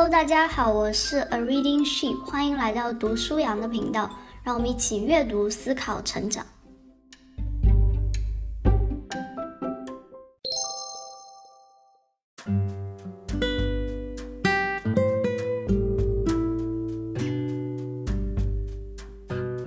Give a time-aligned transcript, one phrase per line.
[0.00, 4.08] Hello，大家好，我是 A Reading Sheep，欢迎来到读书羊的频道，
[4.44, 6.46] 让我们一起阅读、思考、成长。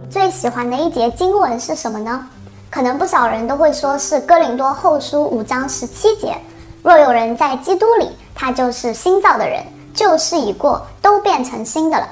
[0.10, 2.26] 最喜欢的一节经文是什么呢？
[2.70, 6.38] 可能不少人都会说是哥林多后书五章十七节。
[6.82, 9.62] 若有人在基督里，他就是新造的人，
[9.94, 12.08] 旧事已过，都变成新的了。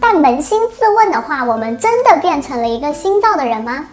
[0.00, 3.86] 但扪心自问的话，我们真的变成了一个新造的人吗？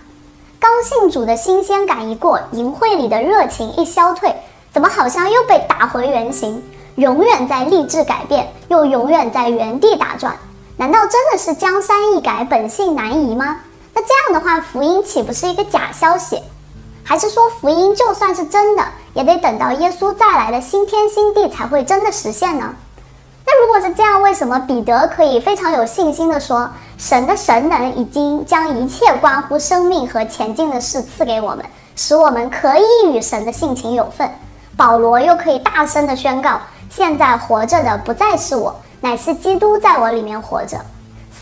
[0.59, 4.35] 刚信主的新鲜感一过，淫秽里的热情一消退，
[4.71, 6.63] 怎么好像又被打回原形？
[6.95, 10.35] 永远在立志改变，又永远在原地打转。
[10.77, 13.62] 难道真的是江山易改，本性难移吗？
[13.93, 16.41] 那这样的话，福音岂不是一个假消息？
[17.03, 22.73] 还是说福音就算是真的，也得等到耶稣再来的新天新地才会真的实现呢？
[23.54, 31.66] 那如果是这样，为什么彼得可以非常有信心地说，神的神能已经将一切关乎生命和前进的事赐给我们，
[31.98, 34.29] 使我们可以与神的性情有份？
[34.77, 38.74] 保罗又可以大声地宣告，现在活着的不再是我。
[39.02, 40.77] 乃是基督在我里面活着，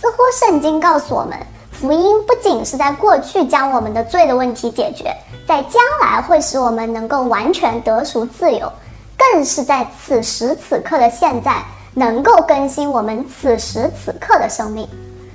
[0.01, 1.37] 似乎圣经告诉我们，
[1.71, 5.15] 福音不仅是在过去将我们的罪的问题解决，
[5.47, 8.71] 在将来会使我们能够完全得赎自由，
[9.15, 11.61] 更是在此时此刻的现在
[11.93, 14.87] 能够更新我们此时此刻的生命。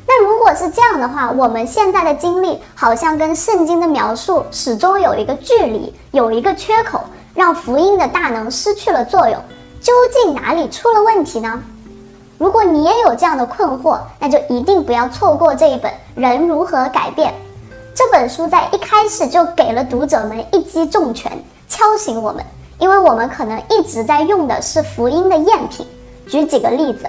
[0.06, 7.00] 那如果是这样的话，我们现在的经历好像跟圣经的描述始终有一个距离，有一个缺口，
[7.34, 9.38] 让福音的大能失去了作用。
[9.80, 11.62] 究竟哪里出了问题呢？
[12.38, 17.32] 如果你也有这样的困惑，那就一定不要错过这一本《人如何改变》
[17.94, 21.32] 这本书，在一开始就给了读者们一击重拳，
[21.68, 22.44] 敲醒我们，
[22.78, 25.86] 因为我们可能一直在用的是福音的赝品。
[26.26, 27.06] 举几个例子，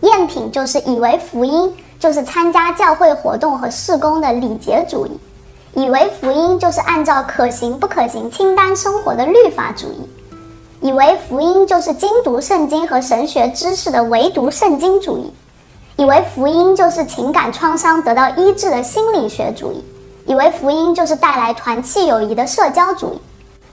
[0.00, 5.10] 赝品就是以为福音就是参加教会活动和事工的礼节主义，
[5.74, 10.00] 以为福音就是按照可行不可行清单生活的律法主义。
[10.80, 15.32] 以为福音就是精读圣经和神学知识的唯独圣经主义，
[15.96, 19.82] 以为福音就是情感创伤得到医治的心理学主义，
[20.26, 23.18] 以为福音就是带来团契友谊的社交主义。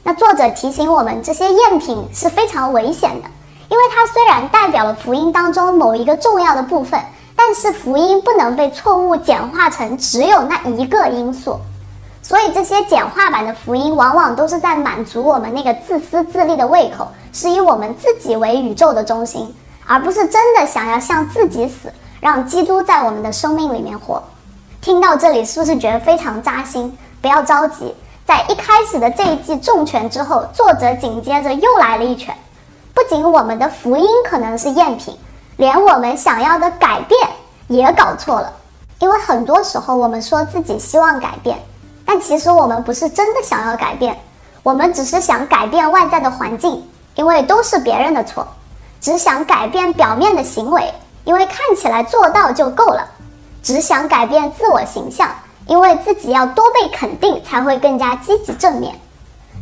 [0.04, 3.28] 那作者提醒我们，这些赝品是非常危险的，
[3.72, 7.00] 因为它虽然代表了福音当中某一个重要的部分，
[7.38, 11.58] 但是福音不能被错误简化成只有那一个因素。
[12.22, 19.56] 所以这些简化版的福音，往往都是在满足我们那个自私自利的胃口，是以我们自己为宇宙的中心，
[19.88, 24.22] 而不是真的想要向自己死，让基督在我们的生命里面活。
[24.82, 26.98] 听到这里，是不是觉得非常扎心？
[27.22, 27.96] 不要着急，
[28.26, 32.36] 在一开始的这一记重拳之后，作者紧接着又来了一拳。
[32.94, 35.18] 不仅我们的福音可能是赝品，
[35.58, 37.20] 连我们想要的改变
[37.68, 38.54] 也搞错了。
[39.00, 41.58] 因为很多时候，我们说自己希望改变。
[42.06, 44.20] 但其实我们不是真的想要改变，
[44.64, 46.86] 我们只是想改变外在的环境，
[47.16, 48.44] 因为都是别人的错；
[49.00, 53.04] 只想改变表面的行为，因为看起来做到就够了；
[53.64, 55.30] 只想改变自我形象，
[55.68, 58.94] 因为自己要多被肯定才会更加积极正面。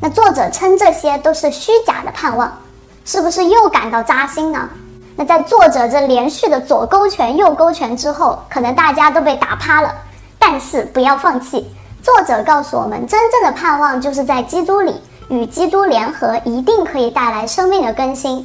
[0.02, 2.52] 那作者称这些都是虚假的盼望，
[3.12, 4.70] 是不是又感到扎心呢？
[5.16, 9.92] 那在作者这连续的左勾拳、右勾拳之后，可能大家都被打趴了，
[10.38, 11.76] 但是不要放弃。
[12.04, 18.38] 作者告诉我们，真正的盼望就是在基督里与基督联合，一定可以带来生命的更新。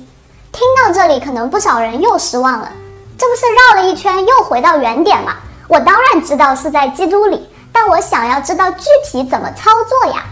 [0.51, 2.73] 听到这里，可能不少人又失望了，
[3.19, 3.43] 这不是
[3.77, 5.35] 绕了一圈又回到原点吗？
[5.69, 10.23] 我当然知道是在基督里，但我想要知道具体怎么操作呀。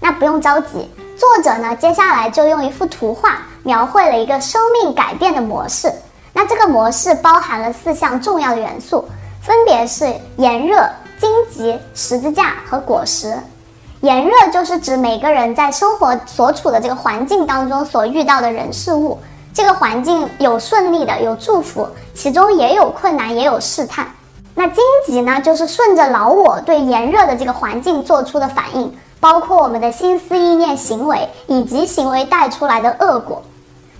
[0.00, 5.92] 那不用着急，作者呢，接下来就用一幅图画描绘了一个生命改变的模式。
[6.32, 9.04] 那这个模式包含了四项重要的元素，
[9.42, 10.88] 分别是炎热。
[11.18, 13.34] 荆棘、十字架和果实，
[14.02, 19.18] 炎热就是指每个人在生活所处的这个环境当中所遇到的人事物。
[19.54, 24.06] 这个环境有顺利的，有祝福，其中也有困难，也有试探。
[24.54, 24.76] 那荆
[25.06, 33.42] 棘呢，就是顺着老我对炎热的这个环境做出的反应，包括我们的心思意念、行为以及行为带出来的恶果。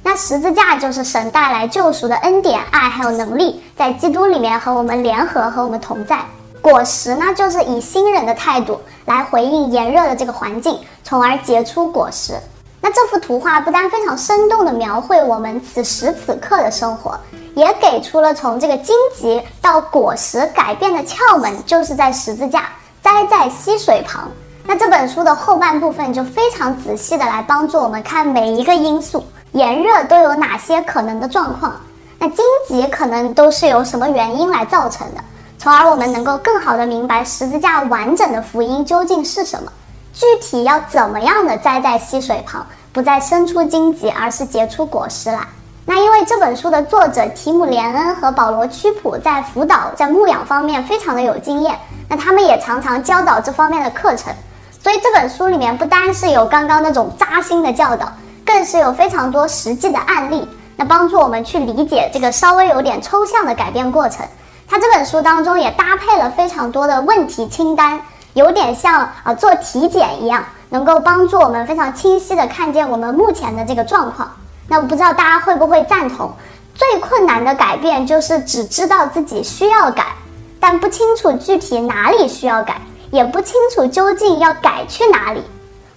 [0.08, 6.20] 那十字架就是神带来救赎的恩典、爱还有能力，在基督里面和我们联合，和我们同在。
[6.60, 12.34] 果实呢，就是以新人的态度来回应炎热的这个环境，从而结出果实。
[12.80, 17.18] 那这幅图画不但非常生动地描绘我们此时此刻的生活，
[17.56, 22.68] 也给出了从这个荆棘到果实改变的窍门，就是在十字架
[23.02, 24.30] 栽在溪水旁。
[24.64, 29.24] 那这本书的后半部分就非常仔细地来帮助我们看每一个因素，
[29.56, 31.74] 炎热都有哪些可能的状况。
[32.18, 35.20] 那荆棘可能都是由什么原因来造成的，
[35.58, 39.72] 从而我们能够更好的明白十字架完整的福音究竟是什么，
[40.12, 45.40] 具体要怎么样的栽在溪水旁，不再生出荆棘，而是结出果实来。
[45.86, 51.78] 那因为这本书的作者提姆·连恩和保罗·屈普在辅导、在牧养方面非常的有经验，
[52.10, 54.34] 那他们也常常教导这方面的课程，
[54.82, 58.12] 所以这本书里面不单是有刚刚那种扎心的教导，
[58.56, 64.26] 更是有非常多实际的案例，那帮助我们去理解这个稍微有点抽象的改变过程。
[64.66, 68.00] 他这本书当中也搭配了非常多的问题清单，
[68.32, 74.34] 有点像啊做体检一样，能够帮助我们非常清晰的看见我们目前的这个状况。
[74.68, 76.32] 那不知道大家会不会赞同，
[76.74, 80.06] 最困难的改变就是只知道自己需要改，
[80.58, 82.80] 但不清楚具体哪里需要改，
[83.10, 85.42] 也不清楚究竟要改去哪里。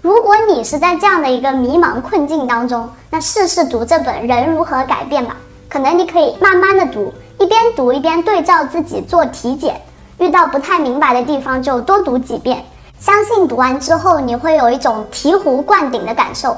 [0.01, 5.35] 如果你是在这样的一个迷茫困境当中，那试试读这本《人如何改变》吧。
[5.67, 9.81] 可能你可以慢慢的读，一边读一边对照自己做体检，
[10.17, 12.63] 遇到不太明白的地方就多读几遍，
[12.97, 16.55] 相信读完之后你会有一种醍醐灌顶的感受。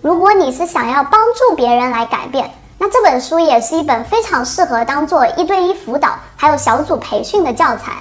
[0.00, 2.48] 如果你是想要帮助别人来改变，
[2.78, 7.94] 那这本书也是一本非常适合当做一对一辅导还有小组培训的教材。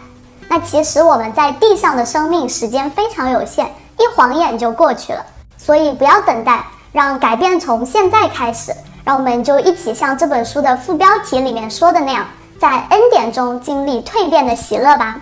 [0.47, 3.67] 那其实我们在地上的生命时间非常有限，
[3.97, 5.25] 一晃眼就过去了，
[5.57, 8.73] 所以不要等待，让改变从现在开始。
[9.05, 12.25] 让我们就一起像这本书的副标题里面说的那样，
[12.57, 15.17] 在恩典中经历蜕变的喜乐吧。